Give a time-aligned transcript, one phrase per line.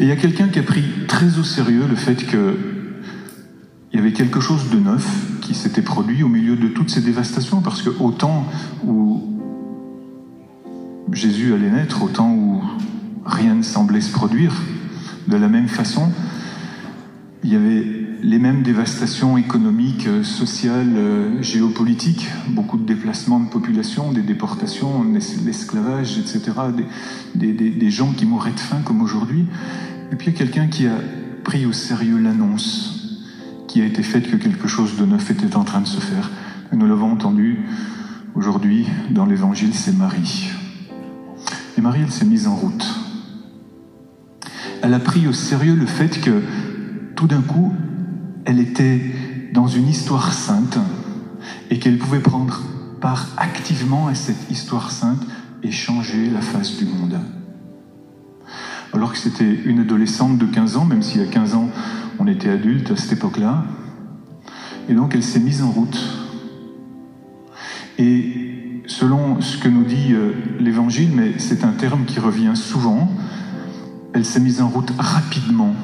[0.00, 2.56] Et il y a quelqu'un qui a pris très au sérieux le fait qu'il
[3.92, 5.06] y avait quelque chose de neuf
[5.40, 8.46] qui s'était produit au milieu de toutes ces dévastations, parce que au temps
[8.84, 9.38] où
[11.12, 12.62] Jésus allait naître, au temps où
[13.24, 14.54] rien ne semblait se produire,
[15.28, 16.10] de la même façon,
[17.44, 24.12] il y avait les mêmes dévastations économiques, sociales, euh, géopolitiques, beaucoup de déplacements de population,
[24.12, 25.04] des déportations,
[25.44, 26.52] l'esclavage, etc.,
[27.34, 29.44] des, gens qui mouraient de faim comme aujourd'hui.
[30.12, 30.96] Et puis il y a quelqu'un qui a
[31.42, 33.00] pris au sérieux l'annonce
[33.66, 36.30] qui a été faite que quelque chose de neuf était en train de se faire.
[36.72, 37.58] Nous l'avons entendu
[38.34, 40.48] aujourd'hui dans l'Évangile, c'est Marie.
[41.76, 42.86] Et Marie, elle s'est mise en route.
[44.82, 46.42] Elle a pris au sérieux le fait que
[47.16, 47.72] tout d'un coup,
[48.44, 49.00] elle était
[49.52, 50.78] dans une histoire sainte
[51.70, 52.62] et qu'elle pouvait prendre
[53.00, 55.22] part activement à cette histoire sainte
[55.62, 57.18] et changer la face du monde.
[58.92, 61.68] Alors que c'était une adolescente de 15 ans, même si à 15 ans
[62.18, 63.64] on était adulte à cette époque-là.
[64.88, 65.98] Et donc elle s'est mise en route.
[67.98, 73.10] Et selon ce que nous dit euh, l'Évangile, mais c'est un terme qui revient souvent,
[74.12, 75.74] elle s'est mise en route rapidement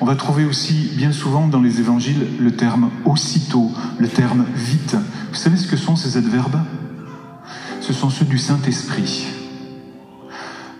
[0.00, 4.96] on va trouver aussi bien souvent dans les évangiles le terme aussitôt, le terme vite.
[5.30, 6.60] Vous savez ce que sont ces adverbes?
[7.80, 9.26] Ce sont ceux du Saint-Esprit.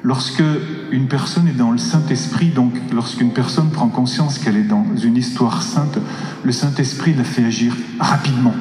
[0.05, 0.43] Lorsque
[0.91, 5.17] une personne est dans le Saint-Esprit, donc lorsqu'une personne prend conscience qu'elle est dans une
[5.17, 5.99] histoire sainte,
[6.43, 8.55] le Saint-Esprit la fait agir rapidement.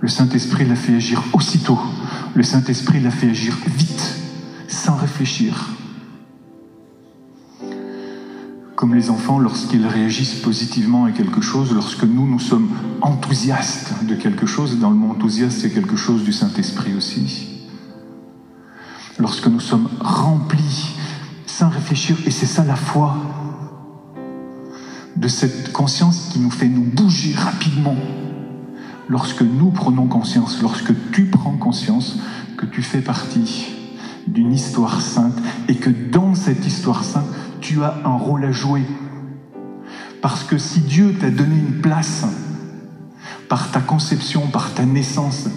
[0.00, 1.80] Le Saint-Esprit la fait agir aussitôt.
[2.34, 4.16] Le Saint-Esprit la fait agir vite,
[4.68, 5.77] sans réfléchir
[8.78, 14.14] comme les enfants lorsqu'ils réagissent positivement à quelque chose, lorsque nous, nous sommes enthousiastes de
[14.14, 17.66] quelque chose, dans le mot enthousiaste, c'est quelque chose du Saint-Esprit aussi.
[19.18, 20.94] Lorsque nous sommes remplis,
[21.44, 23.16] sans réfléchir, et c'est ça la foi,
[25.16, 27.96] de cette conscience qui nous fait nous bouger rapidement.
[29.08, 32.20] Lorsque nous prenons conscience, lorsque tu prends conscience
[32.56, 33.72] que tu fais partie
[34.28, 37.26] d'une histoire sainte et que dans cette histoire sainte,
[37.60, 38.82] tu as un rôle à jouer.
[40.20, 42.24] Parce que si Dieu t'a donné une place,
[43.48, 45.48] par ta conception, par ta naissance,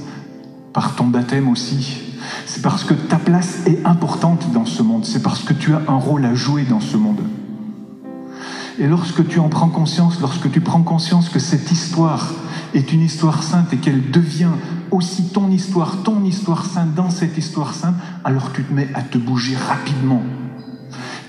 [0.74, 2.02] par ton baptême aussi,
[2.46, 5.82] c'est parce que ta place est importante dans ce monde, c'est parce que tu as
[5.88, 7.22] un rôle à jouer dans ce monde.
[8.80, 12.32] Et lorsque tu en prends conscience, lorsque tu prends conscience que cette histoire
[12.74, 14.52] est une histoire sainte et qu'elle devient
[14.92, 19.02] aussi ton histoire, ton histoire sainte dans cette histoire sainte, alors tu te mets à
[19.02, 20.24] te bouger rapidement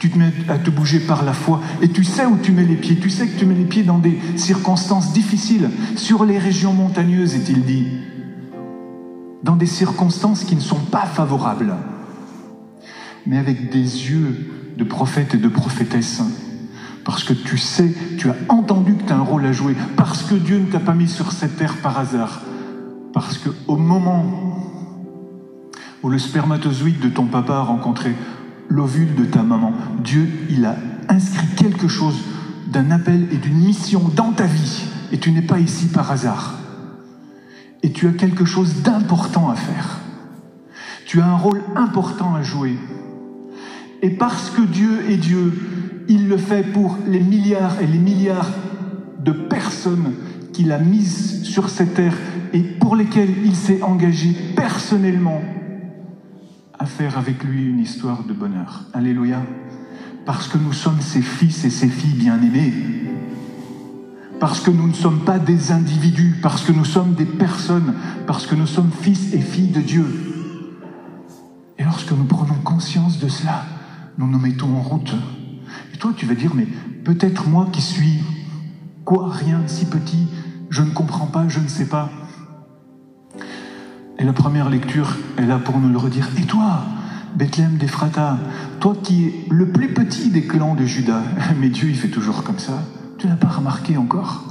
[0.03, 2.65] tu te mets à te bouger par la foi et tu sais où tu mets
[2.65, 2.97] les pieds.
[2.97, 7.37] Tu sais que tu mets les pieds dans des circonstances difficiles, sur les régions montagneuses,
[7.37, 7.87] est-il dit,
[9.45, 11.77] dans des circonstances qui ne sont pas favorables,
[13.29, 16.21] mais avec des yeux de prophète et de prophétesse.
[17.05, 20.25] Parce que tu sais, tu as entendu que tu as un rôle à jouer, parce
[20.25, 22.41] que Dieu ne t'a pas mis sur cette terre par hasard,
[23.13, 24.25] parce qu'au moment
[26.03, 28.17] où le spermatozoïde de ton papa a rencontré
[28.73, 29.73] l'ovule de ta maman.
[30.03, 30.77] Dieu, il a
[31.09, 32.17] inscrit quelque chose
[32.69, 34.85] d'un appel et d'une mission dans ta vie.
[35.13, 36.59] Et tu n'es pas ici par hasard.
[37.83, 39.99] Et tu as quelque chose d'important à faire.
[41.05, 42.79] Tu as un rôle important à jouer.
[44.01, 45.53] Et parce que Dieu est Dieu,
[46.09, 48.51] il le fait pour les milliards et les milliards
[49.19, 50.15] de personnes
[50.53, 52.17] qu'il a mises sur cette terre
[52.53, 55.41] et pour lesquelles il s'est engagé personnellement
[56.83, 58.83] à faire avec lui une histoire de bonheur.
[58.93, 59.41] Alléluia.
[60.27, 62.75] Parce que nous sommes ses fils et ses filles bien-aimés.
[64.41, 67.95] Parce que nous ne sommes pas des individus, parce que nous sommes des personnes,
[68.27, 70.05] parce que nous sommes fils et filles de Dieu.
[71.79, 73.65] Et lorsque nous prenons conscience de cela,
[74.19, 75.15] nous nous mettons en route.
[75.95, 76.67] Et toi, tu vas dire, mais
[77.05, 78.25] peut-être moi qui suis
[79.05, 80.27] quoi, rien, si petit,
[80.69, 82.11] je ne comprends pas, je ne sais pas.
[84.23, 86.29] Et la première lecture est là pour nous le redire.
[86.39, 86.85] Et toi,
[87.35, 88.39] Bethléem d'Ephrata,
[88.79, 91.25] toi qui es le plus petit des clans de Judas,
[91.61, 92.85] mais Dieu il fait toujours comme ça,
[93.19, 94.45] tu n'as pas remarqué encore?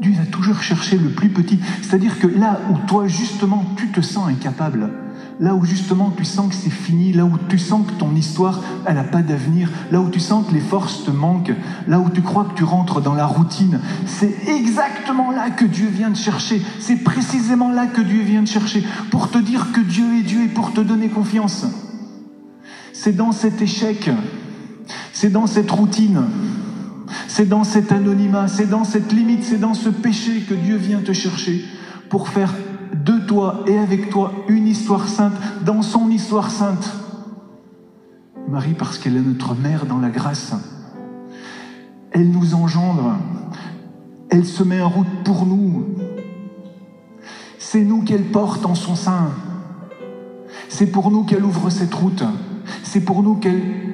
[0.00, 1.60] Dieu a toujours cherché le plus petit.
[1.82, 4.88] C'est-à-dire que là où toi justement tu te sens incapable,
[5.38, 8.60] là où justement tu sens que c'est fini, là où tu sens que ton histoire,
[8.86, 11.52] elle n'a pas d'avenir, là où tu sens que les forces te manquent,
[11.86, 15.88] là où tu crois que tu rentres dans la routine, c'est exactement là que Dieu
[15.88, 19.80] vient de chercher, c'est précisément là que Dieu vient de chercher, pour te dire que
[19.80, 21.66] Dieu est Dieu et pour te donner confiance.
[22.92, 24.10] C'est dans cet échec,
[25.12, 26.22] c'est dans cette routine,
[27.28, 31.00] c'est dans cet anonymat, c'est dans cette limite, c'est dans ce péché que Dieu vient
[31.00, 31.64] te chercher
[32.08, 32.54] pour faire
[32.94, 35.34] de toi et avec toi une histoire sainte
[35.64, 36.92] dans son histoire sainte.
[38.48, 40.54] Marie, parce qu'elle est notre mère dans la grâce.
[42.12, 43.16] Elle nous engendre.
[44.30, 45.86] Elle se met en route pour nous.
[47.58, 49.30] C'est nous qu'elle porte en son sein.
[50.68, 52.22] C'est pour nous qu'elle ouvre cette route.
[52.82, 53.85] C'est pour nous qu'elle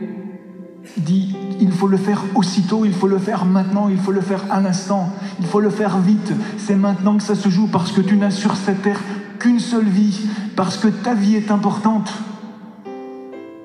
[0.97, 4.45] dit il faut le faire aussitôt, il faut le faire maintenant, il faut le faire
[4.51, 5.11] à l'instant,
[5.41, 6.33] il faut le faire vite.
[6.59, 9.01] C'est maintenant que ça se joue parce que tu n'as sur cette terre
[9.39, 12.13] qu'une seule vie, parce que ta vie est importante.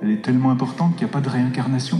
[0.02, 2.00] Elle est tellement importante qu'il n'y a pas de réincarnation.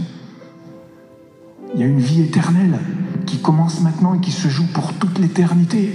[1.74, 2.78] Il y a une vie éternelle
[3.26, 5.92] qui commence maintenant et qui se joue pour toute l'éternité.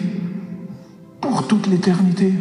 [1.20, 2.34] Pour toute l'éternité.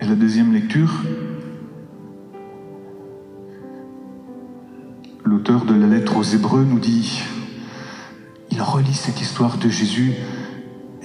[0.00, 1.04] Et la deuxième lecture,
[5.46, 7.22] de la lettre aux Hébreux nous dit,
[8.50, 10.12] il relit cette histoire de Jésus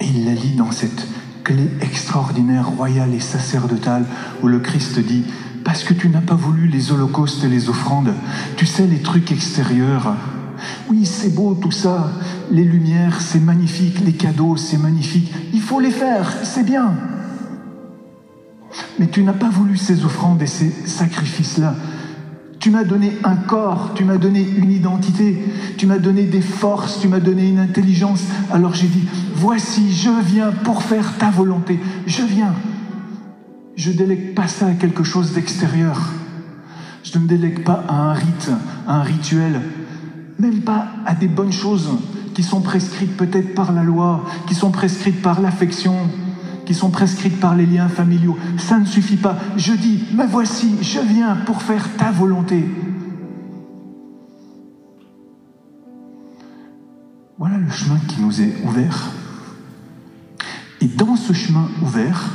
[0.00, 1.06] et il la lit dans cette
[1.44, 4.04] clé extraordinaire, royale et sacerdotale
[4.42, 5.22] où le Christ dit,
[5.64, 8.14] parce que tu n'as pas voulu les holocaustes et les offrandes,
[8.56, 10.16] tu sais les trucs extérieurs.
[10.88, 12.10] Oui, c'est beau tout ça,
[12.50, 16.96] les lumières, c'est magnifique, les cadeaux, c'est magnifique, il faut les faire, c'est bien.
[18.98, 21.76] Mais tu n'as pas voulu ces offrandes et ces sacrifices-là.
[22.62, 25.36] Tu m'as donné un corps, tu m'as donné une identité,
[25.76, 28.22] tu m'as donné des forces, tu m'as donné une intelligence.
[28.52, 29.02] Alors j'ai dit,
[29.34, 31.80] voici, je viens pour faire ta volonté.
[32.06, 32.54] Je viens.
[33.74, 36.12] Je ne délègue pas ça à quelque chose d'extérieur.
[37.02, 38.52] Je ne délègue pas à un rite,
[38.86, 39.60] à un rituel,
[40.38, 41.90] même pas à des bonnes choses
[42.32, 45.96] qui sont prescrites peut-être par la loi, qui sont prescrites par l'affection,
[46.64, 48.36] qui sont prescrites par les liens familiaux.
[48.58, 49.36] Ça ne suffit pas.
[49.56, 52.64] Je dis, me voici, je viens pour faire ta volonté.
[57.38, 59.10] Voilà le chemin qui nous est ouvert.
[60.80, 62.30] Et dans ce chemin ouvert,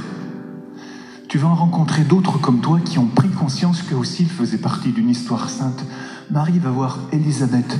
[1.27, 4.57] tu vas en rencontrer d'autres comme toi qui ont pris conscience que aussi il faisait
[4.57, 5.83] partie d'une histoire sainte.
[6.31, 7.77] Marie va voir Élisabeth,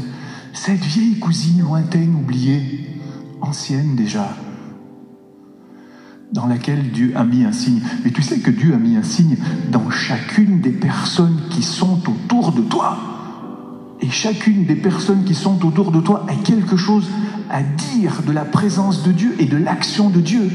[0.54, 3.00] cette vieille cousine lointaine, oubliée,
[3.42, 4.36] ancienne déjà,
[6.32, 7.82] dans laquelle Dieu a mis un signe.
[8.04, 9.38] Mais tu sais que Dieu a mis un signe
[9.72, 12.98] dans chacune des personnes qui sont autour de toi.
[14.02, 17.08] Et chacune des personnes qui sont autour de toi a quelque chose
[17.50, 20.50] à dire de la présence de Dieu et de l'action de Dieu.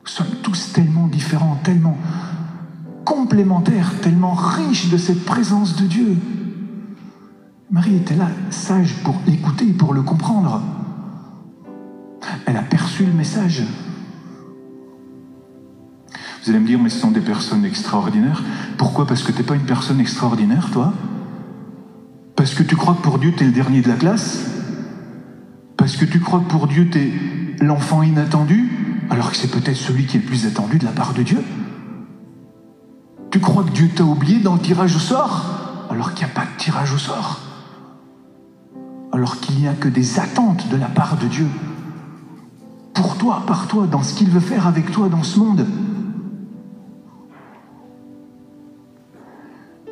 [0.00, 1.96] Nous sommes tous tellement différents, tellement
[3.04, 6.16] complémentaires, tellement riches de cette présence de Dieu.
[7.70, 10.62] Marie était là, sage pour l'écouter et pour le comprendre.
[12.46, 13.64] Elle a perçu le message.
[16.42, 18.42] Vous allez me dire, mais ce sont des personnes extraordinaires.
[18.78, 19.06] Pourquoi?
[19.06, 20.94] Parce que tu n'es pas une personne extraordinaire, toi?
[22.36, 24.46] Parce que tu crois que pour Dieu, tu es le dernier de la classe?
[25.76, 28.70] Parce que tu crois que pour Dieu, tu es l'enfant inattendu?
[29.10, 31.42] Alors que c'est peut-être celui qui est le plus attendu de la part de Dieu?
[33.32, 35.86] Tu crois que Dieu t'a oublié dans le tirage au sort?
[35.90, 37.40] Alors qu'il n'y a pas de tirage au sort?
[39.12, 41.46] Alors qu'il n'y a que des attentes de la part de Dieu?
[42.96, 45.66] Pour toi, par toi, dans ce qu'il veut faire avec toi dans ce monde.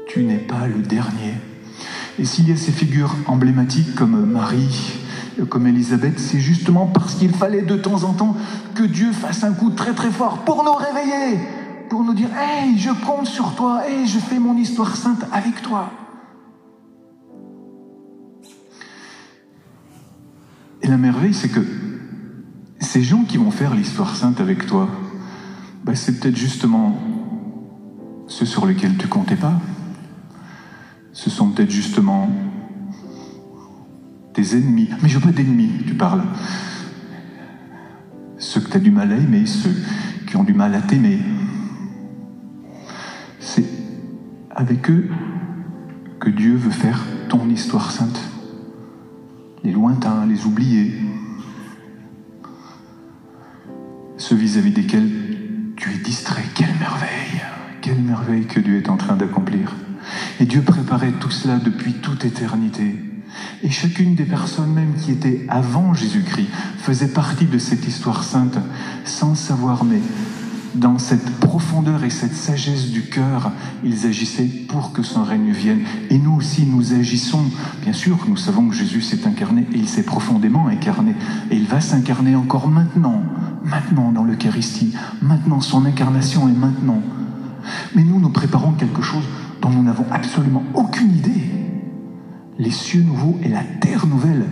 [0.08, 1.34] Tu n'es pas le dernier.
[2.18, 4.94] Et s'il y a ces figures emblématiques comme Marie,
[5.50, 8.36] comme Élisabeth, c'est justement parce qu'il fallait de temps en temps
[8.74, 11.40] que Dieu fasse un coup très très fort pour nous réveiller,
[11.90, 15.60] pour nous dire Hey, je compte sur toi, hey, je fais mon histoire sainte avec
[15.60, 15.90] toi.
[20.80, 21.60] Et la merveille, c'est que
[22.94, 24.88] ces gens qui vont faire l'histoire sainte avec toi,
[25.82, 26.96] ben, c'est peut-être justement
[28.28, 29.60] ceux sur lesquels tu comptais pas.
[31.12, 32.30] Ce sont peut-être justement
[34.32, 34.90] tes ennemis.
[35.02, 36.22] Mais je veux pas d'ennemis, tu parles.
[38.38, 39.74] Ceux que tu as du mal à aimer, ceux
[40.28, 41.18] qui ont du mal à t'aimer.
[43.40, 43.66] C'est
[44.54, 45.10] avec eux
[46.20, 48.20] que Dieu veut faire ton histoire sainte.
[49.64, 50.94] Les lointains, les oubliés,
[54.24, 55.10] ceux vis-à-vis desquels
[55.76, 56.44] tu es distrait.
[56.54, 57.42] Quelle merveille,
[57.82, 59.74] quelle merveille que Dieu est en train d'accomplir.
[60.40, 62.96] Et Dieu préparait tout cela depuis toute éternité.
[63.62, 68.56] Et chacune des personnes même qui étaient avant Jésus-Christ faisait partie de cette histoire sainte
[69.04, 70.00] sans savoir, mais
[70.74, 73.52] dans cette profondeur et cette sagesse du cœur,
[73.84, 75.82] ils agissaient pour que son règne vienne.
[76.10, 77.44] Et nous aussi, nous agissons.
[77.82, 81.14] Bien sûr, nous savons que Jésus s'est incarné et il s'est profondément incarné.
[81.50, 83.22] Et il va s'incarner encore maintenant,
[83.64, 84.94] maintenant dans l'Eucharistie.
[85.22, 87.00] Maintenant, son incarnation est maintenant.
[87.94, 89.24] Mais nous, nous préparons quelque chose
[89.62, 91.50] dont nous n'avons absolument aucune idée.
[92.58, 94.46] Les cieux nouveaux et la terre nouvelle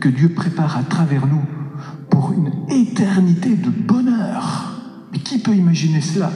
[0.00, 1.42] que Dieu prépare à travers nous
[2.10, 4.80] pour une éternité de bonheur.
[5.12, 6.30] Mais qui peut imaginer cela?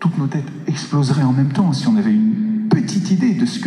[0.00, 3.60] Toutes nos têtes exploseraient en même temps si on avait une petite idée de ce,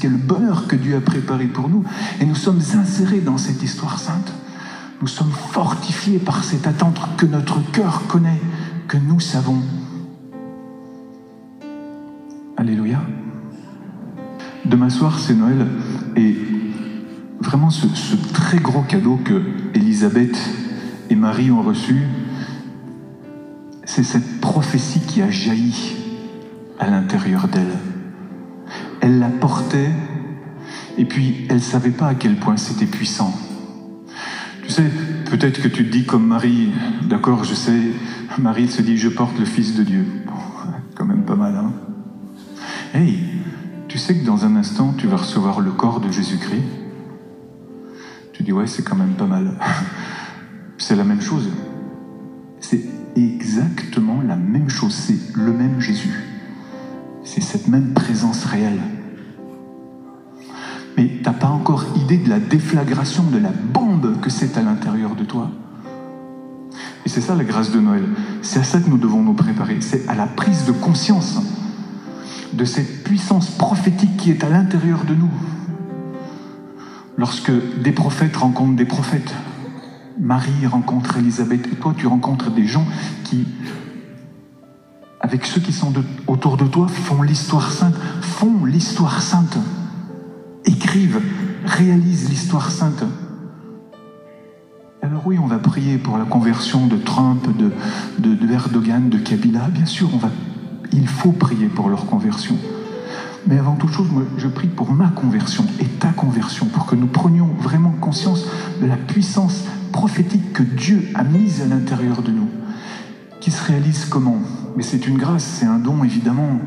[0.00, 1.84] qu'est le bonheur que Dieu a préparé pour nous.
[2.20, 4.32] Et nous sommes insérés dans cette histoire sainte.
[5.00, 8.40] Nous sommes fortifiés par cette attente que notre cœur connaît,
[8.88, 9.62] que nous savons.
[12.56, 13.00] Alléluia.
[14.64, 15.68] Demain soir, c'est Noël.
[16.16, 16.36] Et
[17.40, 17.86] vraiment, ce,
[18.34, 19.40] très gros cadeau que
[19.74, 20.36] Élisabeth
[21.10, 22.02] et Marie ont reçu,
[23.84, 25.94] c'est cette prophétie qui a jailli
[26.80, 27.78] à l'intérieur d'elle.
[29.00, 29.92] Elle la portait
[30.98, 33.32] et puis elle ne savait pas à quel point c'était puissant.
[34.68, 34.90] Tu sais,
[35.30, 36.68] peut-être que tu te dis comme Marie,
[37.08, 37.80] d'accord, je sais,
[38.36, 40.04] Marie se dit, je porte le Fils de Dieu.
[40.26, 40.34] Bon,
[40.94, 41.72] quand même pas mal, hein
[42.92, 43.18] Hey,
[43.88, 46.64] tu sais que dans un instant, tu vas recevoir le corps de Jésus-Christ?
[48.34, 49.58] Tu dis, ouais, c'est quand même pas mal.
[50.76, 51.48] c'est la même chose.
[52.60, 52.84] C'est
[53.16, 54.92] exactement la même chose.
[54.92, 56.24] C'est le même Jésus.
[57.24, 58.82] C'est cette même présence réelle.
[61.28, 65.24] N'as pas encore idée de la déflagration, de la bombe que c'est à l'intérieur de
[65.24, 65.50] toi.
[67.04, 68.04] Et c'est ça la grâce de Noël.
[68.40, 69.82] C'est à ça que nous devons nous préparer.
[69.82, 71.38] C'est à la prise de conscience
[72.54, 75.28] de cette puissance prophétique qui est à l'intérieur de nous.
[77.18, 79.34] Lorsque des prophètes rencontrent des prophètes,
[80.18, 82.86] Marie rencontre Élisabeth, et toi tu rencontres des gens
[83.24, 83.46] qui,
[85.20, 85.92] avec ceux qui sont
[86.26, 89.58] autour de toi, font l'histoire sainte, font l'histoire sainte,
[90.88, 91.20] écrivent,
[91.66, 93.04] réalisent l'histoire sainte.
[95.02, 97.70] Alors oui, on va prier pour la conversion de Trump, de,
[98.18, 99.68] de, Erdogan, de Kabila.
[99.68, 100.30] Bien sûr, on va,
[100.92, 102.56] il faut prier pour leur conversion.
[103.46, 104.06] Mais avant toute chose,
[104.38, 108.46] je prie pour ma conversion et ta conversion, pour que nous prenions vraiment conscience
[108.80, 112.48] de la puissance prophétique que Dieu a mise à l'intérieur de nous,
[113.40, 114.38] qui se réalise comment?
[114.74, 116.60] Mais c'est une grâce, c'est un don évidemment,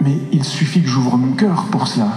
[0.00, 2.12] mais il suffit que j'ouvre mon cœur pour cela.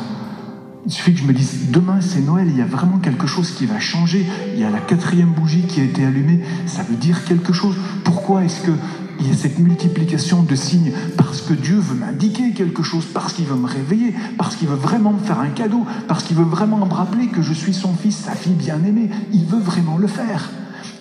[0.90, 3.52] Il suffit que je me dise, demain c'est Noël, il y a vraiment quelque chose
[3.52, 6.96] qui va changer, il y a la quatrième bougie qui a été allumée, ça veut
[6.96, 7.76] dire quelque chose.
[8.04, 8.72] Pourquoi est-ce que
[9.20, 10.92] il y a cette multiplication de signes?
[11.16, 14.74] Parce que Dieu veut m'indiquer quelque chose, parce qu'il veut me réveiller, parce qu'il veut
[14.74, 17.94] vraiment me faire un cadeau, parce qu'il veut vraiment me rappeler que je suis son
[17.94, 19.12] fils, sa fille bien-aimée.
[19.32, 20.50] Il veut vraiment le faire.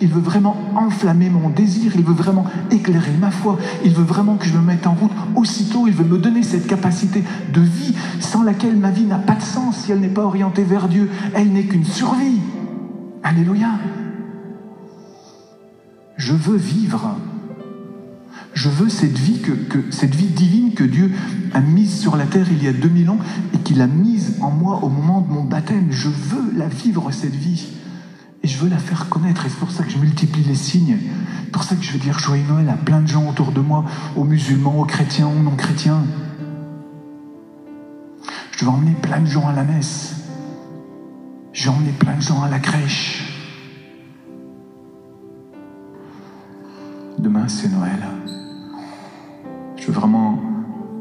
[0.01, 4.37] Il veut vraiment enflammer mon désir, il veut vraiment éclairer ma foi, il veut vraiment
[4.37, 5.11] que je me mette en route.
[5.35, 9.35] Aussitôt, il veut me donner cette capacité de vie sans laquelle ma vie n'a pas
[9.35, 11.11] de sens si elle n'est pas orientée vers Dieu.
[11.35, 12.41] Elle n'est qu'une survie.
[13.23, 13.71] Alléluia.
[16.17, 17.17] Je veux vivre
[18.59, 19.41] je veux cette vie,
[19.91, 21.13] cette vie divine que Dieu
[21.55, 23.19] a mise sur la terre il y a 2000 ans
[23.55, 25.87] et qu'il a mise en moi au moment de mon baptême.
[25.91, 27.69] Je veux la vivre, cette vie.
[28.49, 29.45] Et je veux la faire connaître.
[29.45, 30.97] Et c'est pour ça que je multiplie les signes.
[31.45, 33.61] C'est pour ça que je veux dire joyeux Noël à plein de gens autour de
[33.61, 33.85] moi,
[34.17, 36.03] aux musulmans, aux chrétiens, aux non-chrétiens.
[38.53, 40.15] Je veux emmener plein de gens à la messe.
[41.53, 43.35] Je vais emmener plein de gens à la crèche.
[47.19, 48.03] Demain, c'est Noël.
[49.77, 50.41] Je veux vraiment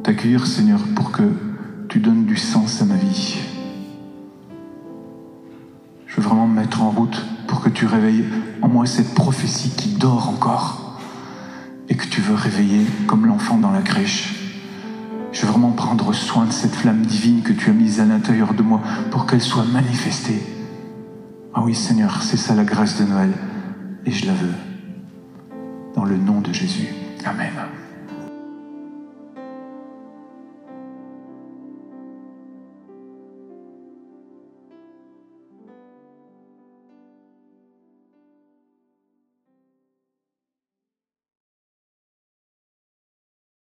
[0.03, 1.23] t'accueillir, Seigneur, pour que
[1.87, 3.39] tu donnes du sens à ma vie.
[6.07, 7.25] Je veux vraiment me mettre en route
[7.67, 8.23] que tu réveilles
[8.61, 11.01] en moi cette prophétie qui dort encore
[11.89, 14.35] et que tu veux réveiller comme l'enfant dans la crèche.
[15.33, 18.53] Je veux vraiment prendre soin de cette flamme divine que tu as mise à l'intérieur
[18.53, 18.81] de moi
[19.11, 20.41] pour qu'elle soit manifestée.
[21.53, 23.33] Ah oui, Seigneur, c'est ça la grâce de Noël
[24.05, 24.55] et je la veux.
[25.93, 26.87] Dans le nom de Jésus.
[27.25, 27.51] Amen.